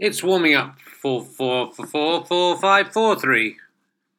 It's 0.00 0.22
warming 0.22 0.54
up. 0.54 0.78
Four, 0.80 1.22
four, 1.22 1.74
four, 1.74 1.84
four, 1.86 2.24
four, 2.24 2.56
five, 2.56 2.90
four, 2.90 3.20
three. 3.20 3.58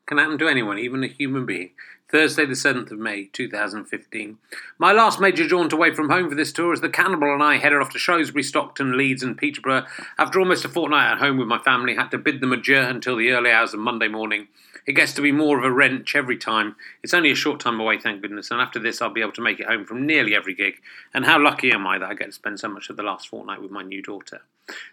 Can 0.05 0.19
happen 0.19 0.37
to 0.37 0.47
anyone, 0.47 0.77
even 0.77 1.03
a 1.03 1.07
human 1.07 1.43
being. 1.43 1.71
Thursday, 2.07 2.45
the 2.45 2.53
7th 2.53 2.91
of 2.91 2.99
May, 2.99 3.29
2015. 3.33 4.37
My 4.77 4.91
last 4.91 5.19
major 5.19 5.47
jaunt 5.47 5.73
away 5.73 5.91
from 5.91 6.11
home 6.11 6.29
for 6.29 6.35
this 6.35 6.51
tour 6.51 6.71
as 6.71 6.81
the 6.81 6.89
Cannibal 6.89 7.33
and 7.33 7.41
I 7.41 7.57
headed 7.57 7.81
off 7.81 7.89
to 7.93 7.97
Shrewsbury, 7.97 8.43
Stockton, 8.43 8.95
Leeds, 8.95 9.23
and 9.23 9.35
Peterborough. 9.35 9.87
After 10.19 10.39
almost 10.39 10.65
a 10.65 10.69
fortnight 10.69 11.13
at 11.13 11.17
home 11.17 11.39
with 11.39 11.47
my 11.47 11.57
family, 11.57 11.95
had 11.95 12.11
to 12.11 12.19
bid 12.19 12.41
them 12.41 12.53
adieu 12.53 12.77
until 12.77 13.15
the 13.15 13.31
early 13.31 13.49
hours 13.49 13.73
of 13.73 13.79
Monday 13.79 14.07
morning. 14.07 14.49
It 14.85 14.93
gets 14.93 15.13
to 15.13 15.21
be 15.21 15.31
more 15.31 15.57
of 15.57 15.63
a 15.63 15.71
wrench 15.71 16.15
every 16.15 16.37
time. 16.37 16.75
It's 17.01 17.15
only 17.15 17.31
a 17.31 17.35
short 17.35 17.59
time 17.59 17.79
away, 17.79 17.97
thank 17.97 18.21
goodness, 18.21 18.51
and 18.51 18.61
after 18.61 18.77
this, 18.77 19.01
I'll 19.01 19.09
be 19.09 19.21
able 19.21 19.31
to 19.31 19.41
make 19.41 19.59
it 19.59 19.67
home 19.67 19.85
from 19.85 20.05
nearly 20.05 20.35
every 20.35 20.53
gig. 20.53 20.75
And 21.11 21.25
how 21.25 21.41
lucky 21.41 21.71
am 21.71 21.87
I 21.87 21.97
that 21.97 22.09
I 22.09 22.13
get 22.13 22.25
to 22.25 22.31
spend 22.31 22.59
so 22.59 22.67
much 22.67 22.91
of 22.91 22.97
the 22.97 23.03
last 23.03 23.29
fortnight 23.29 23.63
with 23.63 23.71
my 23.71 23.81
new 23.81 24.03
daughter? 24.03 24.41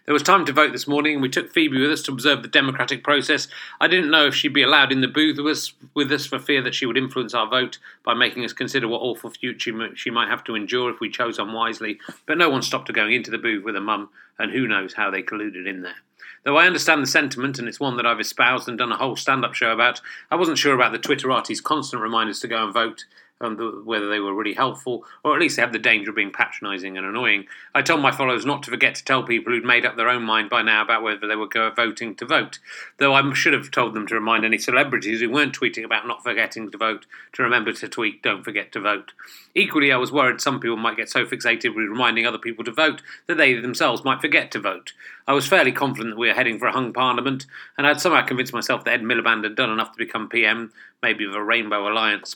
There 0.05 0.13
was 0.13 0.23
time 0.23 0.45
to 0.45 0.53
vote 0.53 0.71
this 0.71 0.87
morning, 0.87 1.13
and 1.13 1.21
we 1.21 1.29
took 1.29 1.51
Phoebe 1.51 1.79
with 1.79 1.91
us 1.91 2.01
to 2.03 2.11
observe 2.11 2.41
the 2.41 2.47
democratic 2.47 3.03
process. 3.03 3.47
I 3.79 3.87
didn't 3.87 4.11
know 4.11 4.27
if 4.27 4.35
she'd 4.35 4.53
be 4.53 4.63
allowed 4.63 4.91
in 4.91 5.01
the 5.01 5.07
booth 5.07 5.37
with 5.37 5.47
us, 5.47 5.73
with 5.93 6.11
us 6.11 6.25
for 6.25 6.39
fear 6.39 6.61
that 6.63 6.75
she 6.75 6.85
would 6.85 6.97
influence 6.97 7.33
our 7.33 7.47
vote 7.47 7.77
by 8.03 8.13
making 8.13 8.43
us 8.45 8.53
consider 8.53 8.87
what 8.87 9.01
awful 9.01 9.29
future 9.29 9.95
she 9.95 10.09
might 10.09 10.29
have 10.29 10.43
to 10.45 10.55
endure 10.55 10.89
if 10.89 10.99
we 10.99 11.09
chose 11.09 11.39
unwisely. 11.39 11.99
But 12.25 12.37
no 12.37 12.49
one 12.49 12.61
stopped 12.61 12.87
her 12.87 12.93
going 12.93 13.13
into 13.13 13.31
the 13.31 13.37
booth 13.37 13.63
with 13.63 13.75
her 13.75 13.81
mum, 13.81 14.09
and 14.37 14.51
who 14.51 14.67
knows 14.67 14.93
how 14.93 15.11
they 15.11 15.23
colluded 15.23 15.67
in 15.67 15.81
there. 15.81 15.95
Though 16.43 16.57
I 16.57 16.67
understand 16.67 17.03
the 17.03 17.07
sentiment, 17.07 17.59
and 17.59 17.67
it's 17.67 17.79
one 17.79 17.97
that 17.97 18.05
I've 18.05 18.19
espoused 18.19 18.69
and 18.69 18.77
done 18.77 18.91
a 18.91 18.97
whole 18.97 19.17
stand 19.17 19.43
up 19.43 19.53
show 19.53 19.71
about, 19.71 19.99
I 20.31 20.35
wasn't 20.35 20.57
sure 20.57 20.73
about 20.73 20.93
the 20.93 20.99
Twitterati's 20.99 21.59
constant 21.59 22.01
reminders 22.01 22.39
to 22.39 22.47
go 22.47 22.63
and 22.63 22.73
vote 22.73 23.05
Um, 23.41 23.51
and 23.51 23.57
the, 23.57 23.81
whether 23.85 24.09
they 24.09 24.19
were 24.19 24.33
really 24.33 24.53
helpful, 24.53 25.05
or 25.23 25.33
at 25.33 25.39
least 25.39 25.55
they 25.55 25.61
have 25.61 25.71
the 25.71 25.79
danger 25.79 26.09
of 26.09 26.15
being 26.15 26.31
patronising 26.31 26.97
and 26.97 27.05
annoying. 27.05 27.45
I 27.73 27.81
told 27.81 28.01
my 28.01 28.11
followers 28.11 28.45
not 28.45 28.63
to 28.63 28.71
forget 28.71 28.95
to 28.95 29.03
tell 29.03 29.23
people 29.23 29.53
who'd 29.53 29.63
made 29.63 29.85
up 29.85 29.95
their 29.95 30.09
own 30.09 30.23
mind 30.23 30.49
by 30.49 30.61
now 30.61 30.81
about 30.81 31.03
whether 31.03 31.27
they 31.27 31.35
were 31.35 31.47
go 31.47 31.69
voting 31.71 32.15
to 32.15 32.25
vote, 32.25 32.59
though 32.97 33.13
I 33.13 33.33
should 33.33 33.53
have 33.53 33.71
told 33.71 33.93
them 33.93 34.07
to 34.07 34.15
remind 34.15 34.45
any 34.45 34.57
celebrities 34.57 35.21
who 35.21 35.29
weren't 35.29 35.57
tweeting 35.57 35.83
about 35.83 36.07
not 36.07 36.23
forgetting 36.23 36.69
to 36.71 36.77
vote 36.77 37.05
to 37.33 37.43
remember 37.43 37.71
to 37.73 37.87
tweet 37.87 38.21
"Don't 38.21 38.43
forget 38.43 38.71
to 38.73 38.79
vote." 38.79 39.13
Equally, 39.55 39.91
I 39.91 39.97
was 39.97 40.11
worried 40.11 40.41
some 40.41 40.59
people 40.59 40.77
might 40.77 40.97
get 40.97 41.09
so 41.09 41.25
fixated 41.25 41.75
with 41.75 41.87
reminding 41.89 42.25
other 42.25 42.37
people 42.37 42.63
to 42.65 42.71
vote 42.71 43.01
that 43.27 43.37
they 43.37 43.53
themselves 43.53 44.03
might 44.03 44.21
forget 44.21 44.51
to 44.51 44.59
vote. 44.59 44.93
I 45.27 45.33
was 45.33 45.47
fairly 45.47 45.71
confident 45.71 46.15
that 46.15 46.19
we 46.19 46.27
were 46.27 46.33
heading 46.33 46.59
for 46.59 46.67
a 46.67 46.73
hung 46.73 46.91
parliament, 46.93 47.45
and 47.77 47.87
I'd 47.87 48.01
somehow 48.01 48.25
convinced 48.25 48.53
myself 48.53 48.83
that 48.83 48.93
Ed 48.93 49.01
Miliband 49.01 49.43
had 49.43 49.55
done 49.55 49.69
enough 49.69 49.91
to 49.93 49.97
become 49.97 50.27
PM, 50.27 50.73
maybe 51.01 51.25
with 51.25 51.35
a 51.35 51.43
Rainbow 51.43 51.87
Alliance. 51.87 52.35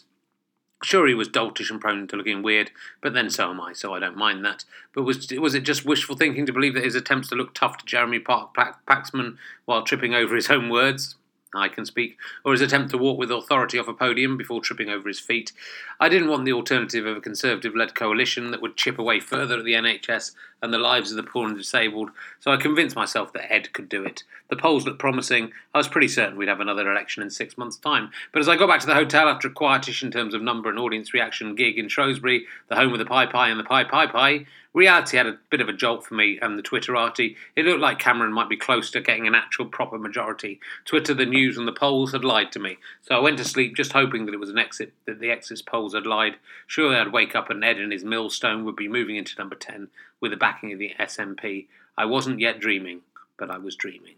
Sure, 0.84 1.08
he 1.08 1.14
was 1.14 1.30
doltish 1.30 1.72
and 1.72 1.80
prone 1.80 2.08
to 2.08 2.18
looking 2.18 2.44
weird, 2.44 2.72
but 3.02 3.14
then 3.14 3.30
so 3.30 3.50
am 3.50 3.62
I, 3.62 3.72
so 3.74 3.94
I 3.94 4.00
don't 4.00 4.18
mind 4.18 4.44
that. 4.44 4.66
But 4.94 5.04
was 5.04 5.32
was 5.32 5.56
it 5.56 5.62
just 5.62 5.86
wishful 5.86 6.18
thinking 6.18 6.46
to 6.46 6.54
believe 6.54 6.74
that 6.74 6.84
his 6.84 6.96
attempts 6.96 7.30
to 7.30 7.36
look 7.36 7.54
tough 7.54 7.78
to 7.78 7.86
Jeremy 7.86 8.20
Park 8.20 8.54
Paxman 8.54 9.38
while 9.66 9.84
tripping 9.84 10.14
over 10.14 10.36
his 10.36 10.50
own 10.50 10.70
words 10.70 11.16
I 11.56 11.68
can 11.68 11.86
speak, 11.86 12.18
or 12.44 12.52
his 12.52 12.62
attempt 12.62 12.92
to 12.92 12.98
walk 12.98 13.18
with 13.18 13.32
authority 13.32 13.78
off 13.78 13.88
a 13.88 13.94
podium 13.94 14.38
before 14.38 14.62
tripping 14.62 14.90
over 14.90 15.08
his 15.08 15.20
feet. 15.20 15.52
I 16.00 16.10
didn't 16.10 16.30
want 16.30 16.46
the 16.46 16.54
alternative 16.54 17.06
of 17.06 17.18
a 17.18 17.22
Conservative 17.22 17.76
led 17.76 17.96
coalition 17.96 18.52
that 18.52 18.62
would 18.62 18.76
chip 18.76 18.98
away 18.98 19.20
further 19.20 19.60
at 19.60 19.66
the 19.66 19.74
NHS 19.74 20.32
and 20.64 20.74
the 20.74 20.80
lives 20.80 21.12
of 21.12 21.18
the 21.18 21.24
poor 21.24 21.46
and 21.46 21.58
disabled, 21.58 22.10
so 22.40 22.52
I 22.52 22.58
convinced 22.58 22.96
myself 22.96 23.34
that 23.34 23.52
Ed 23.52 23.74
could 23.74 23.90
do 23.90 24.04
it. 24.06 24.24
The 24.50 24.56
polls 24.56 24.86
looked 24.86 24.98
promising. 24.98 25.52
I 25.74 25.78
was 25.78 25.90
pretty 25.90 26.08
certain 26.08 26.38
we'd 26.38 26.48
have 26.48 26.62
another 26.62 26.90
election 26.90 27.22
in 27.22 27.30
six 27.30 27.58
months' 27.58 27.76
time. 27.76 28.12
But 28.32 28.40
as 28.40 28.48
I 28.48 28.56
got 28.56 28.70
back 28.70 28.80
to 28.80 28.88
the 28.88 28.96
hotel 28.96 29.28
after 29.28 29.50
a 29.50 29.52
quietish 29.52 30.02
in 30.02 30.10
terms 30.10 30.34
of 30.34 30.42
number 30.42 30.70
and 30.70 30.80
audience 30.80 31.14
reaction 31.14 31.54
gig 31.56 31.78
in 31.78 31.90
Shrewsbury, 31.90 32.46
the 32.70 32.76
home 32.76 32.94
of 32.94 33.00
the 33.00 33.06
Pie 33.06 33.26
Pie 33.26 33.50
and 33.50 33.60
the 33.60 33.66
Pie 33.66 33.84
Pie 33.84 34.08
Pie, 34.08 34.46
reality 34.74 35.18
had 35.18 35.28
a 35.28 35.38
bit 35.50 35.62
of 35.62 35.70
a 35.70 35.74
jolt 35.74 36.06
for 36.06 36.16
me 36.16 36.40
and 36.42 36.58
the 36.58 36.64
Twitterati. 36.64 37.36
It 37.56 37.66
looked 37.66 37.80
like 37.80 38.00
Cameron 38.00 38.34
might 38.34 38.50
be 38.50 38.58
close 38.58 38.90
to 38.92 39.02
getting 39.02 39.28
an 39.28 39.36
actual 39.36 39.66
proper 39.66 39.98
majority. 39.98 40.60
Twitter, 40.86 41.14
the 41.14 41.26
news, 41.26 41.58
and 41.58 41.68
the 41.68 41.72
polls 41.72 42.12
had 42.12 42.26
lied 42.26 42.52
to 42.54 42.60
me. 42.60 42.78
So 43.02 43.16
I 43.16 43.20
went 43.20 43.38
to 43.38 43.44
sleep 43.44 43.76
just 43.76 43.94
hoping 43.94 44.26
that 44.26 44.34
it 44.34 44.40
was 44.40 44.50
an 44.50 44.58
exit, 44.58 44.94
that 45.06 45.20
the 45.20 45.32
exit 45.32 45.62
polls 45.66 45.94
had 45.94 46.08
lied. 46.08 46.36
Surely 46.68 46.96
I'd 46.96 47.12
wake 47.12 47.36
up 47.36 47.50
and 47.50 47.64
Ed 47.64 47.78
and 47.78 47.92
his 47.92 48.04
millstone 48.04 48.66
would 48.66 48.76
be 48.76 48.88
moving 48.88 49.16
into 49.16 49.38
number 49.38 49.56
10 49.56 49.90
with 50.20 50.32
the 50.32 50.38
backing 50.54 50.74
of 50.74 50.80
the 50.80 50.92
SNP. 51.00 51.68
I 51.98 52.06
wasn't 52.06 52.40
yet 52.40 52.60
dreaming, 52.60 53.02
but 53.38 53.50
I 53.50 53.58
was 53.58 53.76
dreaming. 53.76 54.16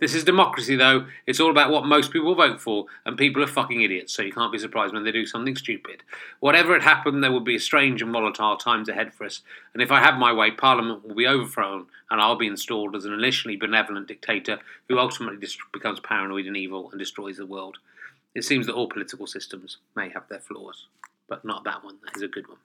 This 0.00 0.14
is 0.14 0.24
democracy, 0.24 0.76
though. 0.76 1.06
It's 1.26 1.40
all 1.40 1.50
about 1.50 1.70
what 1.70 1.84
most 1.84 2.10
people 2.10 2.34
vote 2.34 2.58
for, 2.58 2.86
and 3.04 3.18
people 3.18 3.42
are 3.42 3.46
fucking 3.46 3.82
idiots, 3.82 4.14
so 4.14 4.22
you 4.22 4.32
can't 4.32 4.50
be 4.52 4.58
surprised 4.58 4.94
when 4.94 5.04
they 5.04 5.12
do 5.12 5.26
something 5.26 5.56
stupid. 5.56 6.02
Whatever 6.40 6.72
had 6.72 6.82
happened, 6.82 7.22
there 7.22 7.32
would 7.32 7.44
be 7.44 7.58
strange 7.58 8.00
and 8.00 8.10
volatile 8.10 8.56
times 8.56 8.88
ahead 8.88 9.12
for 9.12 9.24
us, 9.24 9.42
and 9.74 9.82
if 9.82 9.90
I 9.90 10.00
have 10.00 10.14
my 10.14 10.32
way, 10.32 10.50
Parliament 10.50 11.06
will 11.06 11.14
be 11.14 11.26
overthrown, 11.26 11.86
and 12.10 12.18
I'll 12.18 12.36
be 12.36 12.46
installed 12.46 12.96
as 12.96 13.04
an 13.04 13.12
initially 13.12 13.56
benevolent 13.56 14.08
dictator 14.08 14.60
who 14.88 14.98
ultimately 14.98 15.46
becomes 15.70 16.00
paranoid 16.00 16.46
and 16.46 16.56
evil 16.56 16.90
and 16.90 16.98
destroys 16.98 17.36
the 17.36 17.44
world. 17.44 17.76
It 18.34 18.44
seems 18.44 18.64
that 18.66 18.74
all 18.74 18.88
political 18.88 19.26
systems 19.26 19.76
may 19.94 20.08
have 20.08 20.28
their 20.30 20.40
flaws, 20.40 20.86
but 21.28 21.44
not 21.44 21.64
that 21.64 21.84
one. 21.84 21.98
That 22.04 22.16
is 22.16 22.22
a 22.22 22.28
good 22.28 22.48
one. 22.48 22.58